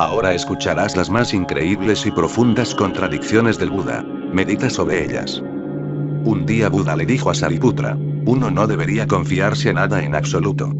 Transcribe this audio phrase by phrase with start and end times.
[0.00, 4.02] Ahora escucharás las más increíbles y profundas contradicciones del Buda.
[4.02, 5.42] Medita sobre ellas.
[6.24, 10.72] Un día Buda le dijo a Sariputra, uno no debería confiarse nada en absoluto.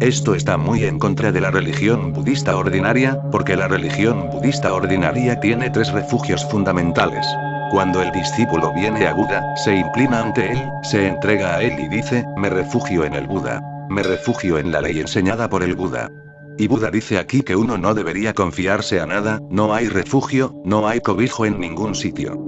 [0.00, 5.40] Esto está muy en contra de la religión budista ordinaria, porque la religión budista ordinaria
[5.40, 7.26] tiene tres refugios fundamentales.
[7.74, 11.88] Cuando el discípulo viene a Buda, se inclina ante él, se entrega a él y
[11.88, 13.60] dice, me refugio en el Buda.
[13.90, 16.08] Me refugio en la ley enseñada por el Buda.
[16.56, 20.86] Y Buda dice aquí que uno no debería confiarse a nada, no hay refugio, no
[20.86, 22.38] hay cobijo en ningún sitio.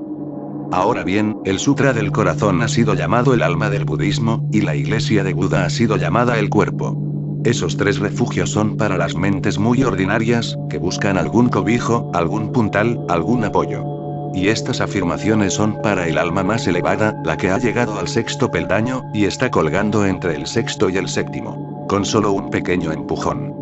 [0.71, 4.77] Ahora bien, el Sutra del Corazón ha sido llamado el alma del budismo, y la
[4.77, 6.97] iglesia de Buda ha sido llamada el cuerpo.
[7.45, 13.05] Esos tres refugios son para las mentes muy ordinarias, que buscan algún cobijo, algún puntal,
[13.09, 14.06] algún apoyo.
[14.37, 18.51] Y estas afirmaciones son para el alma más elevada, la que ha llegado al sexto
[18.51, 21.87] peldaño, y está colgando entre el sexto y el séptimo.
[21.89, 23.55] Con solo un pequeño empujón.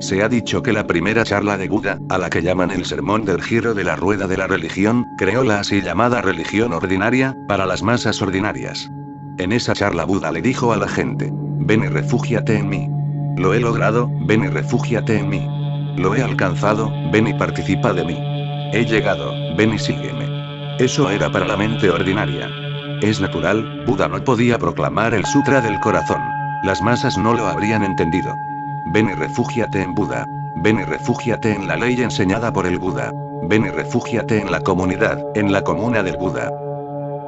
[0.00, 3.24] Se ha dicho que la primera charla de Buda, a la que llaman el sermón
[3.24, 7.64] del giro de la rueda de la religión, creó la así llamada religión ordinaria, para
[7.64, 8.90] las masas ordinarias.
[9.38, 12.90] En esa charla Buda le dijo a la gente, ven y refúgiate en mí.
[13.36, 15.46] Lo he logrado, ven y refúgiate en mí.
[15.96, 18.31] Lo he alcanzado, ven y participa de mí.
[18.72, 20.76] He llegado, ven y sígueme.
[20.78, 22.48] Eso era para la mente ordinaria.
[23.02, 26.22] Es natural, Buda no podía proclamar el sutra del corazón.
[26.62, 28.34] Las masas no lo habrían entendido.
[28.86, 30.26] Ven y refúgiate en Buda.
[30.56, 33.12] Ven y refúgiate en la ley enseñada por el Buda.
[33.42, 36.50] Ven y refúgiate en la comunidad, en la comuna del Buda.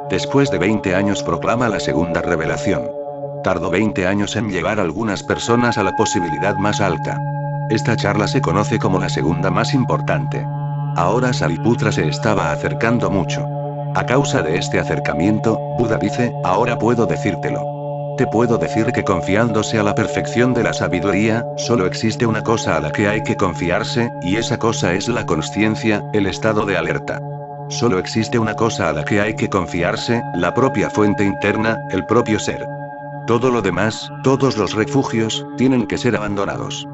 [0.09, 2.89] Después de 20 años proclama la segunda revelación.
[3.43, 7.21] Tardó 20 años en llevar a algunas personas a la posibilidad más alta.
[7.69, 10.43] Esta charla se conoce como la segunda más importante.
[10.97, 13.45] Ahora Sariputra se estaba acercando mucho.
[13.97, 17.61] A causa de este acercamiento, Buda dice, ahora puedo decírtelo.
[18.17, 22.77] Te puedo decir que confiándose a la perfección de la sabiduría, solo existe una cosa
[22.77, 26.77] a la que hay que confiarse, y esa cosa es la conciencia, el estado de
[26.77, 27.21] alerta.
[27.71, 32.07] Solo existe una cosa a la que hay que confiarse, la propia fuente interna, el
[32.07, 32.65] propio ser.
[33.27, 36.87] Todo lo demás, todos los refugios, tienen que ser abandonados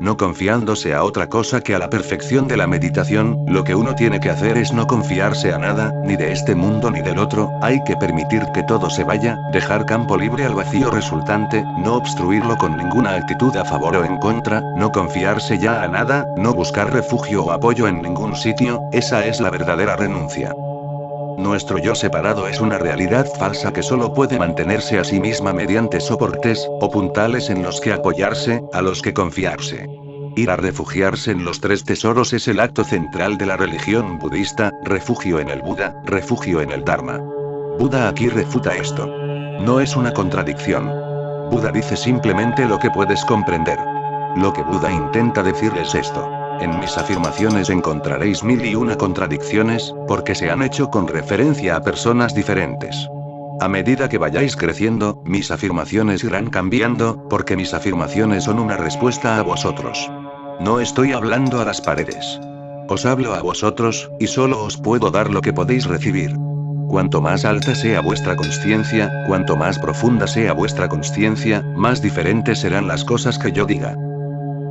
[0.00, 3.94] no confiándose a otra cosa que a la perfección de la meditación, lo que uno
[3.94, 7.50] tiene que hacer es no confiarse a nada, ni de este mundo ni del otro,
[7.62, 12.56] hay que permitir que todo se vaya, dejar campo libre al vacío resultante, no obstruirlo
[12.56, 16.92] con ninguna actitud a favor o en contra, no confiarse ya a nada, no buscar
[16.92, 20.52] refugio o apoyo en ningún sitio, esa es la verdadera renuncia.
[21.36, 26.00] Nuestro yo separado es una realidad falsa que solo puede mantenerse a sí misma mediante
[26.00, 29.86] soportes, o puntales en los que apoyarse, a los que confiarse.
[30.36, 34.72] Ir a refugiarse en los tres tesoros es el acto central de la religión budista,
[34.84, 37.18] refugio en el Buda, refugio en el Dharma.
[37.78, 39.06] Buda aquí refuta esto.
[39.06, 40.90] No es una contradicción.
[41.50, 43.78] Buda dice simplemente lo que puedes comprender.
[44.36, 46.35] Lo que Buda intenta decir es esto.
[46.60, 51.82] En mis afirmaciones encontraréis mil y una contradicciones, porque se han hecho con referencia a
[51.82, 53.08] personas diferentes.
[53.60, 59.38] A medida que vayáis creciendo, mis afirmaciones irán cambiando, porque mis afirmaciones son una respuesta
[59.38, 60.10] a vosotros.
[60.60, 62.40] No estoy hablando a las paredes.
[62.88, 66.36] Os hablo a vosotros, y solo os puedo dar lo que podéis recibir.
[66.88, 72.86] Cuanto más alta sea vuestra conciencia, cuanto más profunda sea vuestra conciencia, más diferentes serán
[72.86, 73.96] las cosas que yo diga.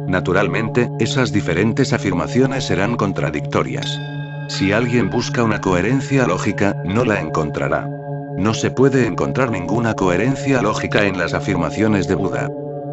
[0.08, 4.00] Naturalmente, esas diferentes afirmaciones serán contradictorias.
[4.48, 7.90] Si alguien busca una coherencia lógica, no la encontrará.
[8.38, 12.50] No se puede encontrar ninguna coherencia lógica en las afirmaciones de Buda.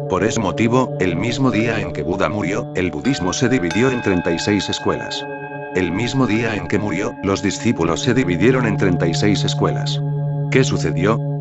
[0.09, 4.01] Por ese motivo, el mismo día en que Buda murió, el budismo se dividió en
[4.01, 5.23] 36 escuelas.
[5.75, 10.01] El mismo día en que murió, los discípulos se dividieron en 36 escuelas.
[10.51, 11.32] ¿Qué sucedió?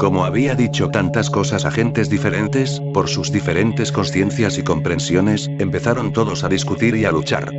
[0.00, 6.14] Como había dicho tantas cosas a gentes diferentes, por sus diferentes conciencias y comprensiones, empezaron
[6.14, 7.50] todos a discutir y a luchar.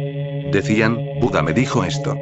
[0.51, 2.15] Decían, Buda me dijo esto.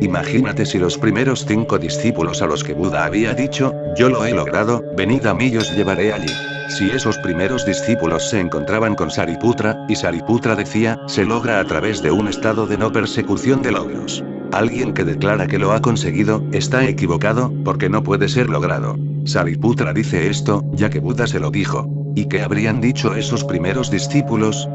[0.00, 4.32] Imagínate si los primeros cinco discípulos a los que Buda había dicho, yo lo he
[4.32, 6.32] logrado, venid a mí y os llevaré allí.
[6.70, 12.00] Si esos primeros discípulos se encontraban con Sariputra, y Sariputra decía, se logra a través
[12.00, 14.24] de un estado de no persecución de logros.
[14.56, 18.96] Alguien que declara que lo ha conseguido, está equivocado, porque no puede ser logrado.
[19.26, 21.86] Sariputra dice esto, ya que Buda se lo dijo.
[22.14, 24.66] ¿Y qué habrían dicho esos primeros discípulos?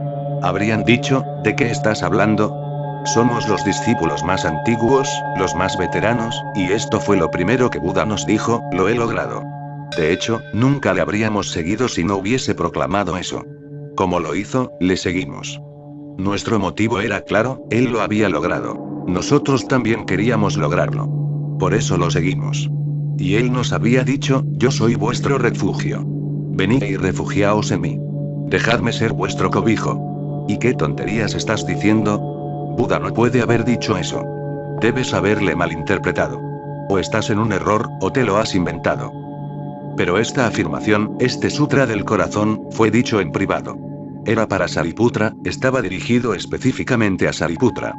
[0.43, 2.55] Habrían dicho, ¿de qué estás hablando?
[3.05, 8.05] Somos los discípulos más antiguos, los más veteranos, y esto fue lo primero que Buda
[8.05, 9.41] nos dijo, lo he logrado.
[9.97, 13.43] De hecho, nunca le habríamos seguido si no hubiese proclamado eso.
[13.95, 15.59] Como lo hizo, le seguimos.
[16.19, 18.90] Nuestro motivo era claro, él lo había logrado.
[19.11, 21.09] Nosotros también queríamos lograrlo.
[21.59, 22.71] Por eso lo seguimos.
[23.17, 26.01] Y él nos había dicho, yo soy vuestro refugio.
[26.05, 27.99] Venid y refugiaos en mí.
[28.47, 30.45] Dejadme ser vuestro cobijo.
[30.47, 32.19] ¿Y qué tonterías estás diciendo?
[32.77, 34.23] Buda no puede haber dicho eso.
[34.79, 36.39] Debes haberle malinterpretado.
[36.87, 39.11] O estás en un error, o te lo has inventado.
[39.97, 43.77] Pero esta afirmación, este sutra del corazón, fue dicho en privado.
[44.25, 47.93] Era para Sariputra, estaba dirigido específicamente a Sariputra.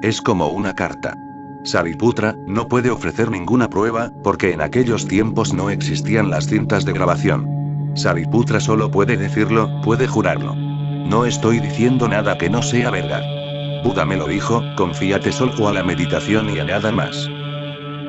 [0.00, 1.18] Es como una carta.
[1.64, 6.92] Sariputra, no puede ofrecer ninguna prueba, porque en aquellos tiempos no existían las cintas de
[6.92, 7.92] grabación.
[7.96, 10.54] Sariputra solo puede decirlo, puede jurarlo.
[10.54, 13.22] No estoy diciendo nada que no sea verdad.
[13.82, 17.28] Buda me lo dijo, confíate solo a la meditación y a nada más.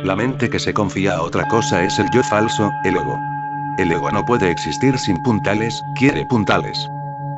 [0.04, 3.18] La mente que se confía a otra cosa es el yo falso, el ego.
[3.80, 6.88] El ego no puede existir sin puntales, quiere puntales.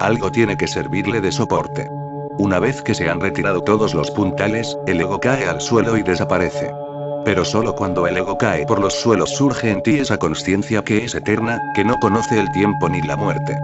[0.01, 1.89] Algo tiene que servirle de soporte.
[2.41, 6.01] Una vez que se han retirado todos los puntales, el ego cae al suelo y
[6.01, 6.73] desaparece.
[7.23, 11.05] Pero solo cuando el ego cae por los suelos surge en ti esa conciencia que
[11.05, 13.55] es eterna, que no conoce el tiempo ni la muerte.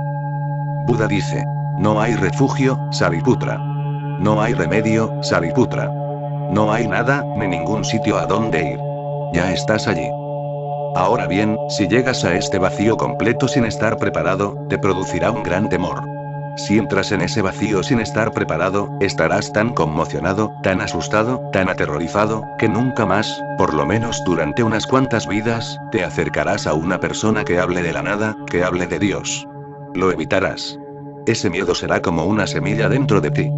[0.86, 1.44] Buda dice,
[1.80, 3.58] no hay refugio, Sariputra.
[4.20, 5.88] No hay remedio, Sariputra.
[6.52, 8.80] No hay nada, ni ningún sitio a donde ir.
[9.34, 10.08] Ya estás allí.
[10.96, 15.68] Ahora bien, si llegas a este vacío completo sin estar preparado, te producirá un gran
[15.68, 16.17] temor.
[16.58, 22.44] Si entras en ese vacío sin estar preparado, estarás tan conmocionado, tan asustado, tan aterrorizado,
[22.58, 27.44] que nunca más, por lo menos durante unas cuantas vidas, te acercarás a una persona
[27.44, 29.48] que hable de la nada, que hable de Dios.
[29.94, 30.80] Lo evitarás.
[31.28, 33.52] Ese miedo será como una semilla dentro de ti.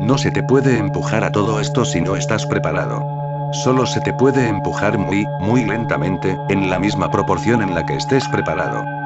[0.00, 3.04] No se te puede empujar a todo esto si no estás preparado.
[3.52, 7.96] Solo se te puede empujar muy, muy lentamente, en la misma proporción en la que
[7.96, 9.03] estés preparado.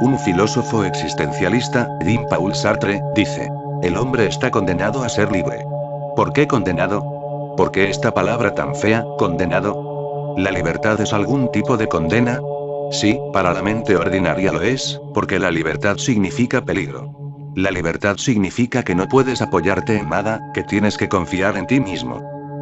[0.00, 3.50] Un filósofo existencialista, Jean-Paul Sartre, dice,
[3.82, 5.64] el hombre está condenado a ser libre.
[6.14, 7.54] ¿Por qué condenado?
[7.56, 10.34] ¿Por qué esta palabra tan fea, condenado?
[10.36, 12.40] ¿La libertad es algún tipo de condena?
[12.90, 17.10] Sí, para la mente ordinaria lo es, porque la libertad significa peligro.
[17.54, 21.80] La libertad significa que no puedes apoyarte en nada, que tienes que confiar en ti
[21.80, 22.20] mismo.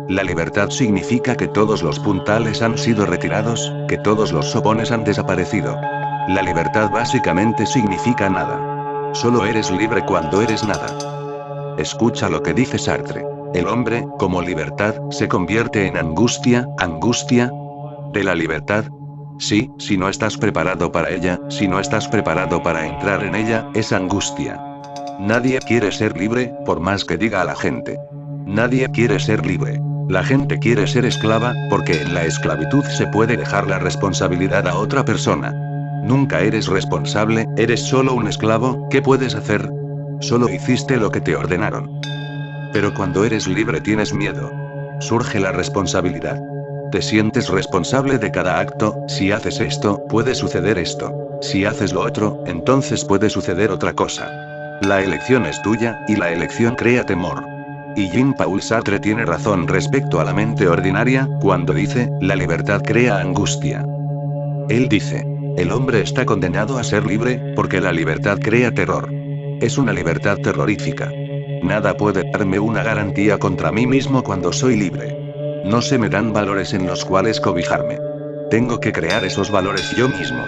[0.08, 5.02] La libertad significa que todos los puntales han sido retirados, que todos los sopones han
[5.02, 5.76] desaparecido.
[6.29, 9.12] La libertad básicamente significa nada.
[9.12, 10.87] Solo eres libre cuando eres nada.
[11.76, 13.26] Escucha lo que dice Sartre.
[13.53, 17.53] El hombre, como libertad, se convierte en angustia, angustia.
[18.15, 18.85] De la libertad.
[19.38, 23.69] Sí, si no estás preparado para ella, si no estás preparado para entrar en ella,
[23.75, 24.59] es angustia.
[25.21, 27.99] Nadie quiere ser libre, por más que diga a la gente.
[28.47, 29.79] Nadie quiere ser libre.
[30.09, 34.76] La gente quiere ser esclava, porque en la esclavitud se puede dejar la responsabilidad a
[34.76, 35.53] otra persona.
[36.04, 39.70] Nunca eres responsable, eres solo un esclavo, ¿qué puedes hacer?
[40.20, 41.90] Solo hiciste lo que te ordenaron.
[42.74, 44.50] Pero cuando eres libre tienes miedo.
[45.00, 46.38] Surge la responsabilidad.
[46.92, 51.10] Te sientes responsable de cada acto, si haces esto, puede suceder esto.
[51.40, 54.30] Si haces lo otro, entonces puede suceder otra cosa.
[54.82, 57.42] La elección es tuya, y la elección crea temor.
[57.96, 63.20] Y Jean-Paul Sartre tiene razón respecto a la mente ordinaria, cuando dice, la libertad crea
[63.20, 63.86] angustia.
[64.68, 69.08] Él dice, el hombre está condenado a ser libre, porque la libertad crea terror.
[69.60, 71.12] Es una libertad terrorífica.
[71.62, 75.62] Nada puede darme una garantía contra mí mismo cuando soy libre.
[75.64, 77.98] No se me dan valores en los cuales cobijarme.
[78.50, 80.44] Tengo que crear esos valores yo mismo.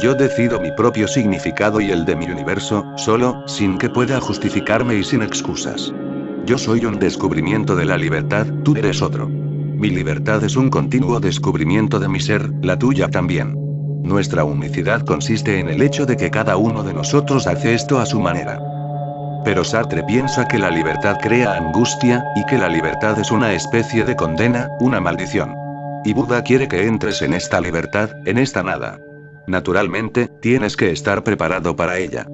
[0.00, 4.94] Yo decido mi propio significado y el de mi universo, solo, sin que pueda justificarme
[4.94, 5.92] y sin excusas.
[6.46, 9.28] Yo soy un descubrimiento de la libertad, tú eres otro.
[9.28, 13.67] Mi libertad es un continuo descubrimiento de mi ser, la tuya también.
[14.02, 18.06] Nuestra unicidad consiste en el hecho de que cada uno de nosotros hace esto a
[18.06, 18.60] su manera.
[19.44, 24.04] Pero Sartre piensa que la libertad crea angustia, y que la libertad es una especie
[24.04, 25.54] de condena, una maldición.
[26.04, 29.00] Y Buda quiere que entres en esta libertad, en esta nada.
[29.46, 32.26] Naturalmente, tienes que estar preparado para ella.